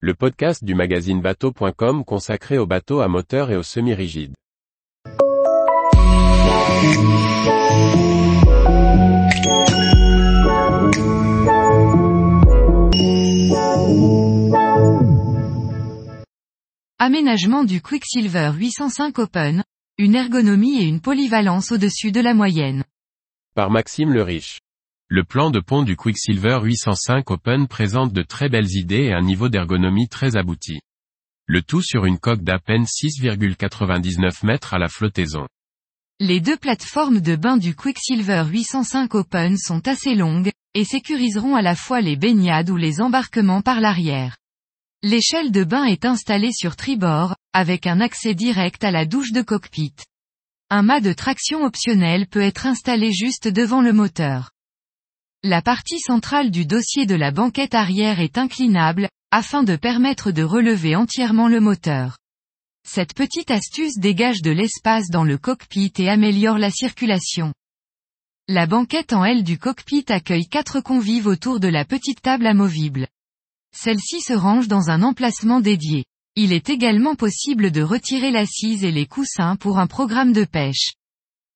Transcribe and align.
le 0.00 0.12
podcast 0.12 0.62
du 0.62 0.74
magazine 0.74 1.22
bateau.com 1.22 2.04
consacré 2.04 2.58
aux 2.58 2.66
bateaux 2.66 3.00
à 3.00 3.08
moteur 3.08 3.50
et 3.50 3.56
aux 3.56 3.62
semi-rigides. 3.62 4.34
Aménagement 16.98 17.64
du 17.64 17.80
Quicksilver 17.80 18.52
805 18.54 19.18
Open, 19.18 19.64
une 19.96 20.14
ergonomie 20.14 20.82
et 20.82 20.84
une 20.84 21.00
polyvalence 21.00 21.72
au-dessus 21.72 22.12
de 22.12 22.20
la 22.20 22.34
moyenne. 22.34 22.84
Par 23.54 23.70
Maxime 23.70 24.12
le 24.12 24.22
Riche. 24.22 24.58
Le 25.08 25.22
plan 25.22 25.52
de 25.52 25.60
pont 25.60 25.84
du 25.84 25.94
Quicksilver 25.94 26.58
805 26.64 27.30
Open 27.30 27.68
présente 27.68 28.12
de 28.12 28.22
très 28.22 28.48
belles 28.48 28.72
idées 28.72 29.04
et 29.04 29.12
un 29.12 29.22
niveau 29.22 29.48
d'ergonomie 29.48 30.08
très 30.08 30.36
abouti. 30.36 30.80
Le 31.46 31.62
tout 31.62 31.80
sur 31.80 32.06
une 32.06 32.18
coque 32.18 32.42
d'à 32.42 32.58
peine 32.58 32.82
6,99 32.82 34.44
mètres 34.44 34.74
à 34.74 34.78
la 34.78 34.88
flottaison. 34.88 35.46
Les 36.18 36.40
deux 36.40 36.56
plateformes 36.56 37.20
de 37.20 37.36
bain 37.36 37.56
du 37.56 37.76
Quicksilver 37.76 38.46
805 38.50 39.14
Open 39.14 39.56
sont 39.56 39.86
assez 39.86 40.16
longues, 40.16 40.50
et 40.74 40.84
sécuriseront 40.84 41.54
à 41.54 41.62
la 41.62 41.76
fois 41.76 42.00
les 42.00 42.16
baignades 42.16 42.70
ou 42.70 42.76
les 42.76 43.00
embarquements 43.00 43.62
par 43.62 43.80
l'arrière. 43.80 44.36
L'échelle 45.04 45.52
de 45.52 45.62
bain 45.62 45.84
est 45.84 46.04
installée 46.04 46.52
sur 46.52 46.74
tribord, 46.74 47.36
avec 47.52 47.86
un 47.86 48.00
accès 48.00 48.34
direct 48.34 48.82
à 48.82 48.90
la 48.90 49.06
douche 49.06 49.30
de 49.30 49.42
cockpit. 49.42 49.94
Un 50.68 50.82
mât 50.82 51.00
de 51.00 51.12
traction 51.12 51.62
optionnel 51.62 52.26
peut 52.26 52.40
être 52.40 52.66
installé 52.66 53.12
juste 53.12 53.46
devant 53.46 53.82
le 53.82 53.92
moteur. 53.92 54.50
La 55.48 55.62
partie 55.62 56.00
centrale 56.00 56.50
du 56.50 56.66
dossier 56.66 57.06
de 57.06 57.14
la 57.14 57.30
banquette 57.30 57.76
arrière 57.76 58.18
est 58.18 58.36
inclinable, 58.36 59.08
afin 59.30 59.62
de 59.62 59.76
permettre 59.76 60.32
de 60.32 60.42
relever 60.42 60.96
entièrement 60.96 61.46
le 61.46 61.60
moteur. 61.60 62.18
Cette 62.84 63.14
petite 63.14 63.52
astuce 63.52 63.96
dégage 63.96 64.42
de 64.42 64.50
l'espace 64.50 65.08
dans 65.08 65.22
le 65.22 65.38
cockpit 65.38 65.92
et 65.98 66.08
améliore 66.08 66.58
la 66.58 66.72
circulation. 66.72 67.54
La 68.48 68.66
banquette 68.66 69.12
en 69.12 69.24
L 69.24 69.44
du 69.44 69.56
cockpit 69.56 70.04
accueille 70.08 70.48
quatre 70.48 70.80
convives 70.80 71.28
autour 71.28 71.60
de 71.60 71.68
la 71.68 71.84
petite 71.84 72.22
table 72.22 72.48
amovible. 72.48 73.06
Celle-ci 73.72 74.22
se 74.22 74.32
range 74.32 74.66
dans 74.66 74.90
un 74.90 75.04
emplacement 75.04 75.60
dédié. 75.60 76.06
Il 76.34 76.52
est 76.52 76.70
également 76.70 77.14
possible 77.14 77.70
de 77.70 77.82
retirer 77.82 78.32
l'assise 78.32 78.82
et 78.82 78.90
les 78.90 79.06
coussins 79.06 79.54
pour 79.54 79.78
un 79.78 79.86
programme 79.86 80.32
de 80.32 80.44
pêche. 80.44 80.94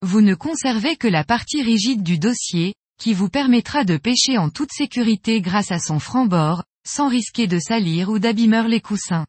Vous 0.00 0.20
ne 0.20 0.36
conservez 0.36 0.94
que 0.94 1.08
la 1.08 1.24
partie 1.24 1.60
rigide 1.60 2.04
du 2.04 2.20
dossier, 2.20 2.72
qui 3.00 3.14
vous 3.14 3.30
permettra 3.30 3.84
de 3.84 3.96
pêcher 3.96 4.36
en 4.36 4.50
toute 4.50 4.72
sécurité 4.72 5.40
grâce 5.40 5.72
à 5.72 5.78
son 5.78 5.98
franc-bord, 5.98 6.62
sans 6.86 7.08
risquer 7.08 7.46
de 7.46 7.58
salir 7.58 8.10
ou 8.10 8.18
d'abîmer 8.18 8.68
les 8.68 8.80
coussins. 8.80 9.26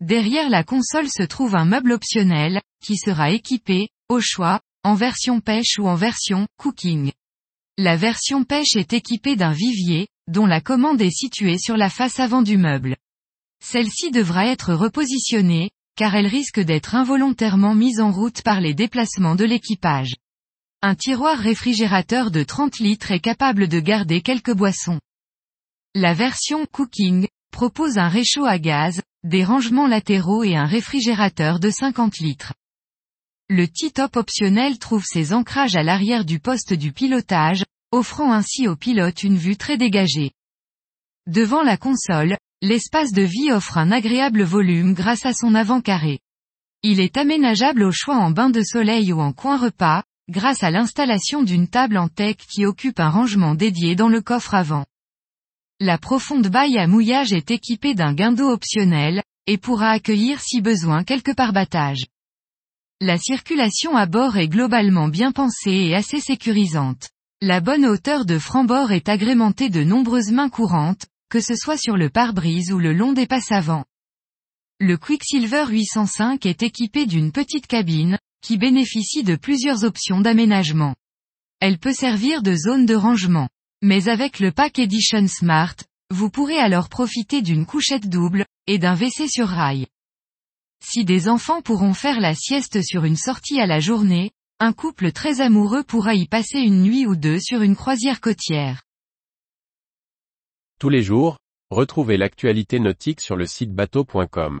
Derrière 0.00 0.48
la 0.48 0.64
console 0.64 1.10
se 1.10 1.22
trouve 1.22 1.54
un 1.54 1.66
meuble 1.66 1.92
optionnel, 1.92 2.62
qui 2.82 2.96
sera 2.96 3.30
équipé, 3.30 3.90
au 4.08 4.20
choix, 4.20 4.60
en 4.82 4.94
version 4.94 5.40
pêche 5.40 5.78
ou 5.78 5.86
en 5.86 5.94
version 5.94 6.46
cooking. 6.56 7.12
La 7.76 7.96
version 7.96 8.44
pêche 8.44 8.76
est 8.76 8.94
équipée 8.94 9.36
d'un 9.36 9.52
vivier, 9.52 10.08
dont 10.26 10.46
la 10.46 10.62
commande 10.62 11.02
est 11.02 11.10
située 11.10 11.58
sur 11.58 11.76
la 11.76 11.90
face 11.90 12.18
avant 12.18 12.40
du 12.40 12.56
meuble. 12.56 12.96
Celle-ci 13.62 14.10
devra 14.10 14.46
être 14.46 14.72
repositionnée, 14.72 15.70
car 15.96 16.14
elle 16.14 16.26
risque 16.26 16.60
d'être 16.60 16.94
involontairement 16.94 17.74
mise 17.74 18.00
en 18.00 18.10
route 18.10 18.40
par 18.40 18.62
les 18.62 18.72
déplacements 18.72 19.34
de 19.34 19.44
l'équipage. 19.44 20.14
Un 20.82 20.94
tiroir 20.94 21.36
réfrigérateur 21.36 22.30
de 22.30 22.42
30 22.42 22.78
litres 22.78 23.10
est 23.10 23.20
capable 23.20 23.68
de 23.68 23.80
garder 23.80 24.22
quelques 24.22 24.54
boissons. 24.54 24.98
La 25.94 26.14
version 26.14 26.64
Cooking 26.64 27.28
propose 27.52 27.98
un 27.98 28.08
réchaud 28.08 28.46
à 28.46 28.58
gaz, 28.58 29.02
des 29.22 29.44
rangements 29.44 29.86
latéraux 29.86 30.42
et 30.42 30.56
un 30.56 30.64
réfrigérateur 30.64 31.60
de 31.60 31.68
50 31.68 32.16
litres. 32.20 32.54
Le 33.50 33.68
T-top 33.68 34.16
optionnel 34.16 34.78
trouve 34.78 35.04
ses 35.04 35.34
ancrages 35.34 35.76
à 35.76 35.82
l'arrière 35.82 36.24
du 36.24 36.40
poste 36.40 36.72
du 36.72 36.92
pilotage, 36.92 37.66
offrant 37.92 38.32
ainsi 38.32 38.66
au 38.66 38.74
pilote 38.74 39.22
une 39.22 39.36
vue 39.36 39.58
très 39.58 39.76
dégagée. 39.76 40.30
Devant 41.26 41.62
la 41.62 41.76
console, 41.76 42.38
l'espace 42.62 43.12
de 43.12 43.22
vie 43.22 43.52
offre 43.52 43.76
un 43.76 43.92
agréable 43.92 44.44
volume 44.44 44.94
grâce 44.94 45.26
à 45.26 45.34
son 45.34 45.54
avant 45.54 45.82
carré. 45.82 46.20
Il 46.82 47.00
est 47.00 47.18
aménageable 47.18 47.82
au 47.82 47.92
choix 47.92 48.16
en 48.16 48.30
bain 48.30 48.48
de 48.48 48.62
soleil 48.62 49.12
ou 49.12 49.20
en 49.20 49.34
coin 49.34 49.58
repas, 49.58 50.04
grâce 50.30 50.62
à 50.62 50.70
l'installation 50.70 51.42
d'une 51.42 51.68
table 51.68 51.98
en 51.98 52.08
tech 52.08 52.36
qui 52.36 52.64
occupe 52.64 53.00
un 53.00 53.10
rangement 53.10 53.54
dédié 53.54 53.96
dans 53.96 54.08
le 54.08 54.22
coffre 54.22 54.54
avant. 54.54 54.86
La 55.80 55.98
profonde 55.98 56.48
baille 56.48 56.78
à 56.78 56.86
mouillage 56.86 57.32
est 57.32 57.50
équipée 57.50 57.94
d'un 57.94 58.14
guindeau 58.14 58.50
optionnel, 58.50 59.22
et 59.46 59.58
pourra 59.58 59.90
accueillir 59.90 60.40
si 60.40 60.60
besoin 60.60 61.04
quelques 61.04 61.34
parbattages. 61.34 62.06
La 63.00 63.18
circulation 63.18 63.96
à 63.96 64.06
bord 64.06 64.36
est 64.36 64.48
globalement 64.48 65.08
bien 65.08 65.32
pensée 65.32 65.88
et 65.88 65.94
assez 65.94 66.20
sécurisante. 66.20 67.08
La 67.40 67.60
bonne 67.60 67.86
hauteur 67.86 68.26
de 68.26 68.38
franc-bord 68.38 68.92
est 68.92 69.08
agrémentée 69.08 69.70
de 69.70 69.82
nombreuses 69.82 70.30
mains 70.30 70.50
courantes, 70.50 71.06
que 71.30 71.40
ce 71.40 71.56
soit 71.56 71.78
sur 71.78 71.96
le 71.96 72.10
pare-brise 72.10 72.72
ou 72.72 72.78
le 72.78 72.92
long 72.92 73.12
des 73.12 73.26
passes 73.26 73.52
avant. 73.52 73.84
Le 74.78 74.96
Quicksilver 74.98 75.64
805 75.70 76.44
est 76.44 76.62
équipé 76.62 77.06
d'une 77.06 77.32
petite 77.32 77.66
cabine, 77.66 78.18
qui 78.42 78.58
bénéficie 78.58 79.22
de 79.22 79.36
plusieurs 79.36 79.84
options 79.84 80.20
d'aménagement. 80.20 80.94
Elle 81.60 81.78
peut 81.78 81.92
servir 81.92 82.42
de 82.42 82.54
zone 82.54 82.86
de 82.86 82.94
rangement. 82.94 83.48
Mais 83.82 84.08
avec 84.08 84.40
le 84.40 84.52
Pack 84.52 84.78
Edition 84.78 85.26
Smart, 85.26 85.76
vous 86.10 86.30
pourrez 86.30 86.58
alors 86.58 86.88
profiter 86.88 87.40
d'une 87.40 87.66
couchette 87.66 88.08
double, 88.08 88.44
et 88.66 88.78
d'un 88.78 88.94
WC 88.94 89.28
sur 89.28 89.48
rail. 89.48 89.86
Si 90.84 91.04
des 91.04 91.28
enfants 91.28 91.62
pourront 91.62 91.94
faire 91.94 92.20
la 92.20 92.34
sieste 92.34 92.82
sur 92.82 93.04
une 93.04 93.16
sortie 93.16 93.60
à 93.60 93.66
la 93.66 93.80
journée, 93.80 94.32
un 94.58 94.72
couple 94.72 95.12
très 95.12 95.40
amoureux 95.40 95.82
pourra 95.82 96.14
y 96.14 96.26
passer 96.26 96.58
une 96.58 96.82
nuit 96.82 97.06
ou 97.06 97.16
deux 97.16 97.40
sur 97.40 97.62
une 97.62 97.76
croisière 97.76 98.20
côtière. 98.20 98.82
Tous 100.78 100.88
les 100.88 101.02
jours, 101.02 101.38
retrouvez 101.70 102.16
l'actualité 102.16 102.80
nautique 102.80 103.20
sur 103.20 103.36
le 103.36 103.46
site 103.46 103.72
bateau.com. 103.72 104.60